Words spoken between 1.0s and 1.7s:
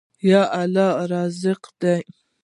رزاق